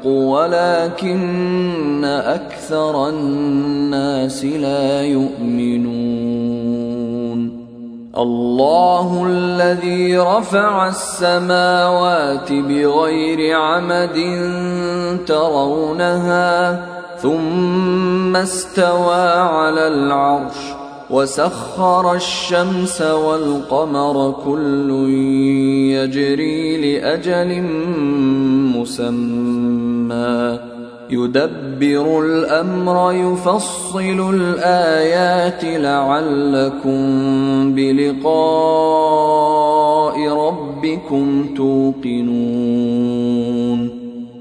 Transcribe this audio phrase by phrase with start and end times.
[0.00, 6.00] الحق ولكن أكثر الناس لا يؤمنون.
[8.16, 14.18] الله الذي رفع السماوات بغير عمد
[15.26, 16.84] ترونها
[17.22, 20.79] ثم استوى على العرش.
[21.10, 24.90] وسخر الشمس والقمر كل
[25.90, 27.62] يجري لأجل
[28.76, 30.58] مسمى.
[31.10, 37.00] يدبر الأمر يفصل الآيات لعلكم
[37.74, 38.28] بلقاء
[40.28, 42.40] ربكم توقنون.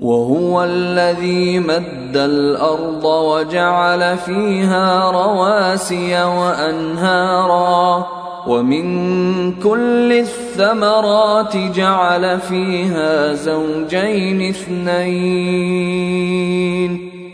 [0.01, 8.07] وهو الذي مد الأرض وجعل فيها رواسي وأنهارا
[8.47, 15.89] ومن كل الثمرات جعل فيها زوجين اثنين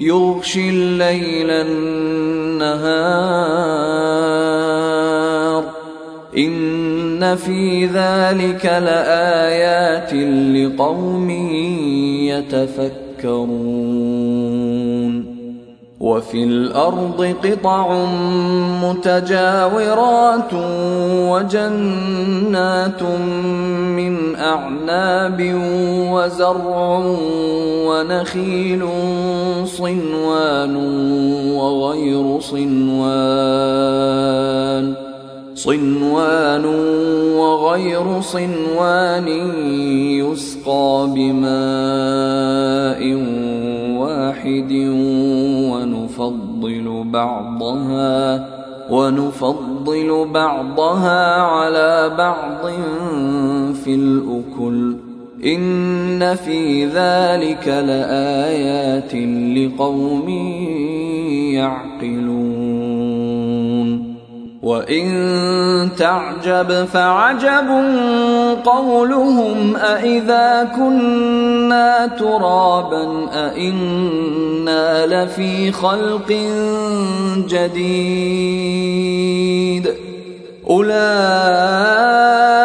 [0.02, 2.95] يغشي الليل النهار
[6.38, 6.84] إن
[7.35, 10.13] في ذلك لآيات
[10.55, 11.30] لقوم
[12.30, 14.05] يتفكرون
[15.99, 18.05] وفي الأرض قطع
[18.83, 20.53] متجاورات
[21.31, 23.03] وجنات
[23.97, 25.52] من أعناب
[26.11, 27.02] وزرع
[27.88, 28.88] ونخيل
[29.66, 30.75] صنوان
[31.55, 33.86] وغير صنوان
[35.66, 36.65] صنوان
[37.36, 39.27] وغير صنوان
[40.21, 43.02] يسقى بماء
[43.99, 44.71] واحد
[45.71, 48.48] ونفضل بعضها
[48.92, 52.71] ونفضل بعضها على بعض
[53.73, 54.95] في الأكل.
[55.45, 59.15] إن في ذلك لآيات
[59.58, 60.30] لقوم
[61.53, 62.74] يعقلون.
[64.65, 67.70] وإن تعجب فعجب
[68.65, 76.31] قولهم أإذا كنا ترابا أإنا لفي خلق
[77.48, 78.65] جديد
[80.70, 82.64] أولئك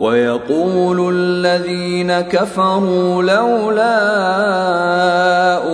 [0.00, 3.98] ويقول الذين كفروا لولا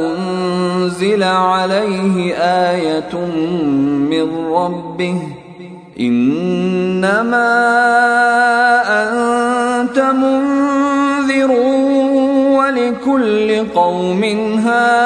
[0.00, 3.14] أنزل عليه آية
[4.10, 5.18] من ربه
[6.00, 7.52] إنما
[9.02, 11.50] أنت منذر
[12.58, 14.24] ولكل قوم
[14.58, 15.05] هاد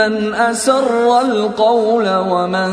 [0.00, 2.70] من اسر القول ومن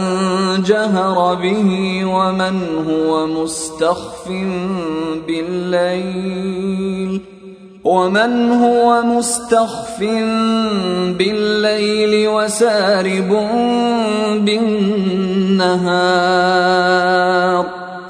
[0.63, 4.27] جهر به ومن هو مستخف
[5.27, 7.21] بالليل
[7.83, 9.99] ومن هو مستخف
[11.19, 13.29] بالليل وسارب
[14.45, 16.17] بالنهار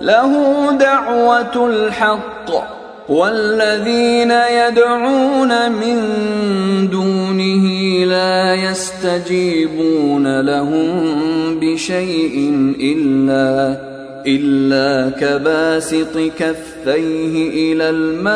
[0.00, 0.32] له
[0.72, 2.78] دعوة الحق
[3.08, 5.98] والذين يدعون من
[6.90, 7.64] دونه
[8.04, 10.90] لا يستجيبون لهم
[11.60, 13.76] بشيء إلا
[14.26, 18.28] إلا كباسط كفيه إلى الماء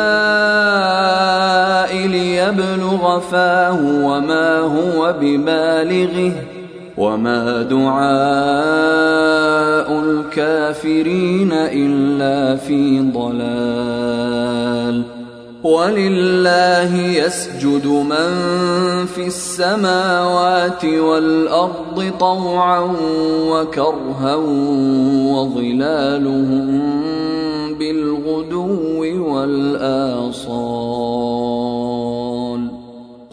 [2.07, 6.31] ليبلغ فاه وما هو ببالغه.
[6.97, 8.03] وما دعاء
[9.99, 15.03] الكافرين الا في ضلال
[15.63, 18.29] ولله يسجد من
[19.05, 22.95] في السماوات والارض طوعا
[23.49, 24.35] وكرها
[25.33, 26.93] وظلالهم
[27.79, 31.52] بالغدو والاصال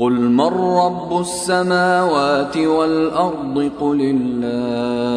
[0.00, 0.48] قل من
[0.84, 5.10] رب السماوات والارض قل الله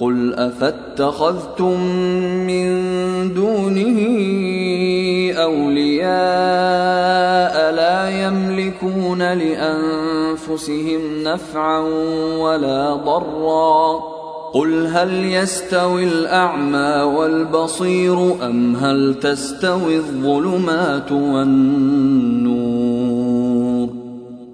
[0.00, 1.80] قل افاتخذتم
[2.46, 2.68] من
[3.34, 3.98] دونه
[5.36, 6.10] اولياء
[7.74, 11.78] لا يملكون لانفسهم نفعا
[12.38, 14.00] ولا ضرا
[14.54, 22.59] قل هل يستوي الاعمى والبصير ام هل تستوي الظلمات والنور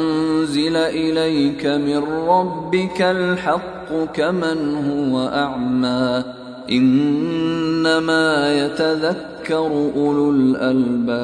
[0.44, 6.24] أنزل إليك من ربك الحق كمن هو أعمى؟
[6.72, 11.24] إنما يتذكر أولو الألباب.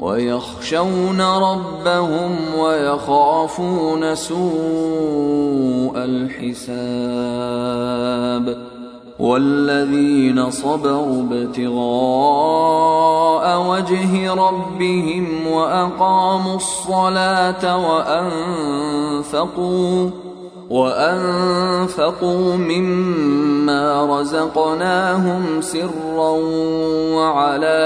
[0.00, 7.46] ويخشون ربهم ويخافون سوء الحساب
[9.18, 11.76] والذين صبروا ابتغاء
[13.68, 17.88] وجه ربهم وأقاموا الصلاة
[19.22, 20.10] وأنفقوا
[20.70, 26.30] وأنفقوا مما رزقناهم سرا
[27.14, 27.85] وعلانية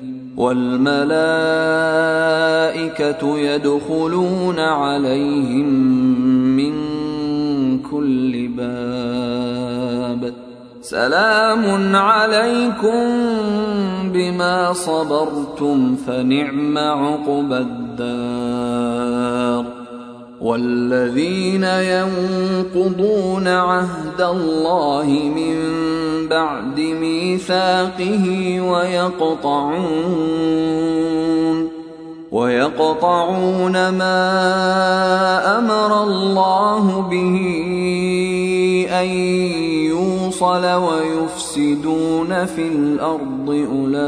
[0.37, 1.11] والملائكة
[3.37, 5.69] يدخلون عليهم
[6.55, 6.73] من
[7.79, 10.33] كل باب.
[10.81, 13.09] سلام عليكم
[14.13, 19.65] بما صبرتم فنعم عقبى الدار.
[20.41, 25.55] والذين ينقضون عهد الله من
[26.31, 28.25] بعد ميثاقه
[28.61, 30.11] ويقطعون
[32.31, 34.19] ويقطعون ما
[35.59, 37.37] أمر الله به
[38.91, 39.07] أن
[39.91, 44.01] يوصل ويفسدون في الأرض أولئك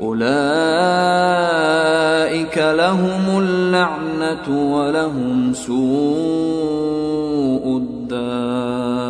[0.00, 1.30] أولئك
[2.58, 6.60] لهم اللعنة ولهم سوء
[7.76, 9.09] الدار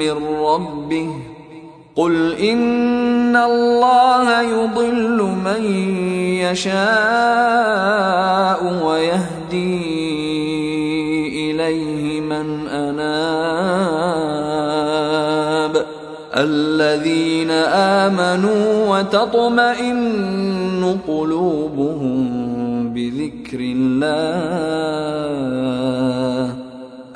[0.00, 1.08] ربه.
[1.96, 5.64] قل إن الله يضل من
[6.40, 6.74] يشاء
[8.84, 9.82] ويهدي
[11.50, 13.02] إليه من أناب.
[16.36, 22.28] الذين آمنوا وتطمئن قلوبهم
[22.94, 23.92] بذكر الله.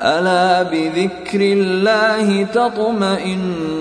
[0.01, 3.77] ألا بذكر الله تطمئن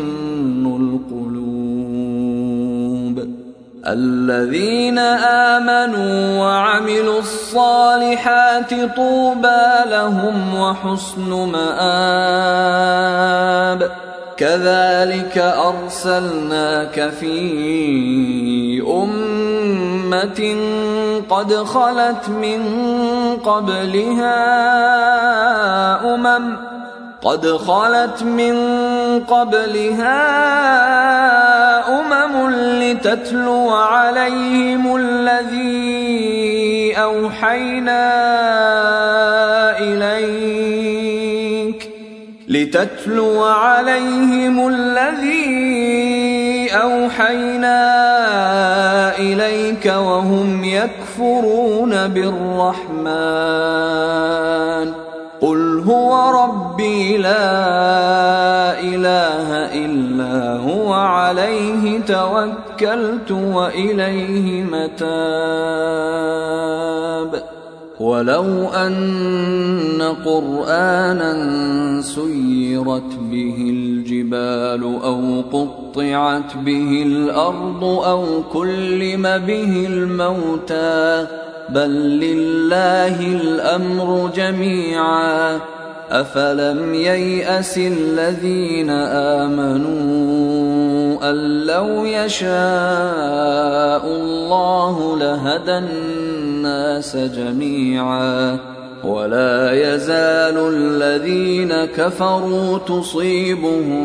[3.89, 12.87] الذين آمنوا وعملوا الصالحات طوبى لهم وحسن مآب.
[14.37, 18.81] كذلك أرسلناك في
[20.07, 22.63] امه قد خلت من
[23.45, 24.45] قبلها
[26.15, 26.57] أمم
[27.23, 28.57] قد خلت من
[29.25, 30.23] قبلها
[32.01, 32.51] أمم
[32.83, 38.07] لتتلو عليهم الذي أوحينا
[39.79, 41.07] إليك
[42.49, 45.77] لتتلو عليهم الذي
[46.73, 47.96] أوحينا
[49.87, 53.07] اليك وهم يكفرون بالرحمن.
[55.41, 59.49] قل هو ربي لا إله
[59.85, 64.97] إلا هو عليه توكلت وإليه متاب.
[68.01, 71.33] ولو أن قرآنا
[72.03, 75.43] سيرت به الجبال أو
[75.97, 81.27] قطعت به الأرض أو كلم به الموتى
[81.69, 85.61] بل لله الأمر جميعا.
[86.11, 88.91] أفلم ييأس الذين
[89.41, 90.11] آمنوا
[91.31, 92.47] أن لو يشاء
[94.07, 98.76] الله لهدى الناس جميعا.
[99.07, 104.05] ولا يزال الذين كفروا تصيبهم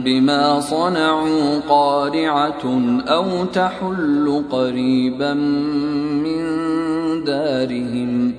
[0.00, 2.64] بما صنعوا قارعة
[3.08, 5.34] أو تحل قريبا
[6.24, 6.44] من
[7.24, 8.34] دارهم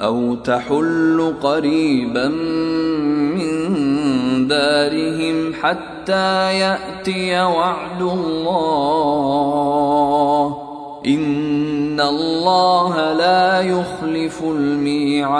[0.00, 2.28] أو تحل قريبا
[3.36, 3.50] من
[4.48, 8.99] دارهم حتى يأتي وعد الله
[12.10, 15.30] الله لا يخلف الميعاد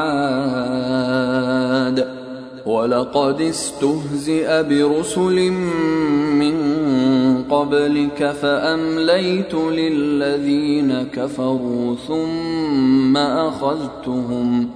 [2.67, 5.51] ولقد استهزئ برسل
[6.41, 6.57] من
[7.51, 14.71] قبلك فامليت للذين كفروا ثم اخذتهم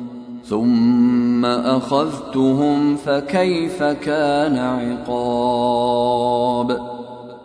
[0.49, 4.59] ثم اخذتهم فكيف كان
[5.07, 6.81] عقاب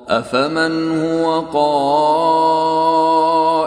[0.10, 3.39] افمن هو قائم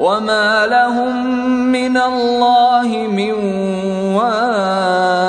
[0.00, 1.26] وما لهم
[1.72, 3.32] من الله من
[4.16, 5.20] واق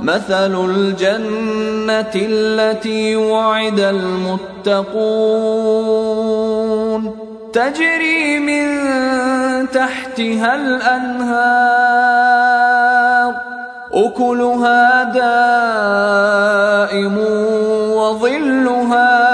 [0.00, 5.00] مثل الجنة التي وعد المتقون
[7.52, 8.70] تجري من
[9.70, 11.90] تحتها الأنهار
[13.92, 16.00] أكلها دائم
[17.94, 19.29] وظلها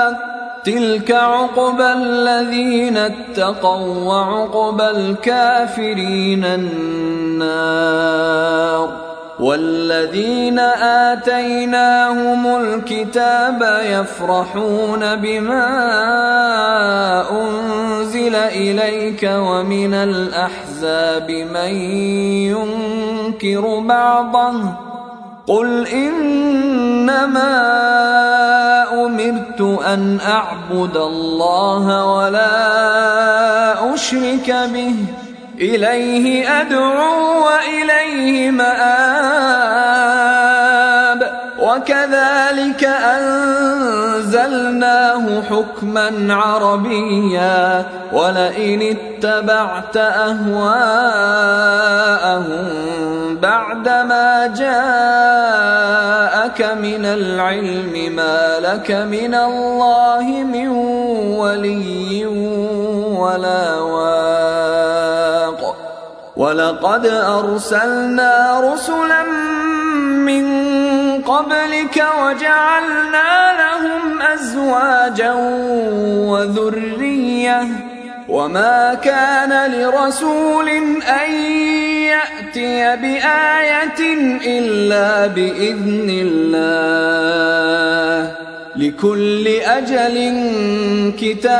[0.67, 8.17] تلك عقبى الذين اتقوا وعقبى الكافرين النار
[9.41, 10.59] والذين
[11.09, 15.67] آتيناهم الكتاب يفرحون بما
[17.31, 21.71] أنزل إليك ومن الأحزاب من
[22.51, 24.86] ينكر بعضه
[25.47, 27.47] قل إنما
[29.07, 34.95] أمرت أن أعبد الله ولا أشرك به.
[35.61, 39.96] إليه أدعو وإليه مآب.
[41.77, 42.85] وكذلك
[43.19, 44.63] أنزلناه
[45.43, 50.47] حكما عربيا ولئن اتبعت أهواءهم
[53.43, 54.77] بعدما جاءك
[56.83, 60.69] من العلم ما لك من الله من
[61.39, 62.27] ولي
[63.17, 64.97] ولا واق.
[66.37, 69.23] ولقد أرسلنا رسلا
[70.27, 70.66] من
[71.27, 75.33] قبلك وجعلنا لهم أزواجا
[76.29, 77.67] وذرية.
[78.29, 80.69] وما كان لرسول
[81.03, 81.33] أن
[82.03, 84.01] يأتي بآية
[84.47, 88.33] إلا بإذن الله.
[88.77, 90.17] لكل أجل
[91.21, 91.57] كتاب.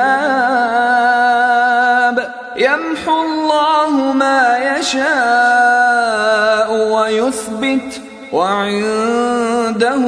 [2.57, 8.01] يمحو الله ما يشاء ويثبت.
[8.33, 10.05] وعنده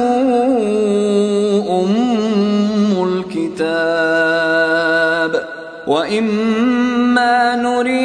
[1.69, 4.39] أم الكتاب.
[5.87, 7.99] وإما نرينك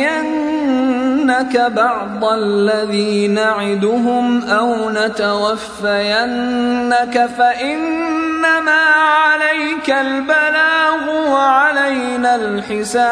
[1.77, 5.31] بعض الذي نعدهم أو نتوفينك
[7.39, 8.83] فإنما
[9.25, 13.05] عليك البلاغ وعلينا الحساب.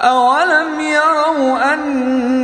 [0.00, 2.43] أولم يروا أنا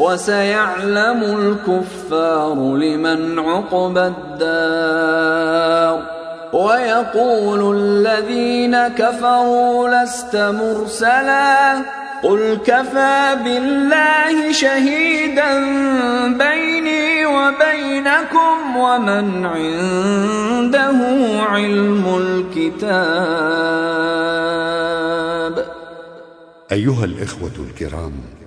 [0.00, 5.96] وسيعلم الكفار لمن عقبى الدار.
[6.52, 11.82] ويقول الذين كفروا لست مرسلا.
[12.22, 15.58] قل كفى بالله شهيدا
[16.28, 20.98] بيني وبينكم ومن عنده
[21.42, 23.00] علم الكتاب.
[26.72, 28.39] أيها الإخوة الكرام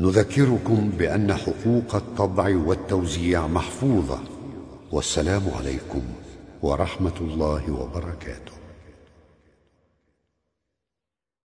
[0.00, 4.18] نذكركم بأن حقوق الطبع والتوزيع محفوظة.
[4.92, 6.02] والسلام عليكم
[6.62, 8.59] ورحمة الله وبركاته.